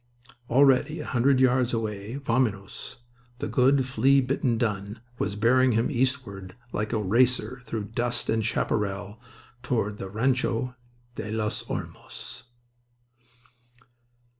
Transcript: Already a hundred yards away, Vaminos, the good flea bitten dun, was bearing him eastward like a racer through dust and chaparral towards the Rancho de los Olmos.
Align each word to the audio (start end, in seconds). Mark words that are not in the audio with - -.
Already 0.49 0.99
a 0.99 1.05
hundred 1.05 1.39
yards 1.39 1.73
away, 1.75 2.15
Vaminos, 2.15 2.95
the 3.37 3.47
good 3.47 3.85
flea 3.85 4.19
bitten 4.19 4.57
dun, 4.57 4.99
was 5.19 5.35
bearing 5.35 5.73
him 5.73 5.91
eastward 5.91 6.55
like 6.71 6.91
a 6.91 6.97
racer 6.97 7.61
through 7.65 7.83
dust 7.83 8.27
and 8.27 8.43
chaparral 8.43 9.21
towards 9.61 9.99
the 9.99 10.09
Rancho 10.09 10.75
de 11.13 11.31
los 11.31 11.61
Olmos. 11.69 12.45